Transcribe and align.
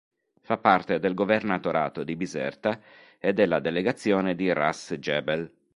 Fa 0.41 0.57
parte 0.57 0.97
del 0.99 1.13
governatorato 1.13 2.03
di 2.03 2.15
Biserta 2.15 2.81
e 3.19 3.33
della 3.33 3.59
delegazione 3.59 4.33
di 4.33 4.51
Ras 4.51 4.95
Jebel. 4.97 5.51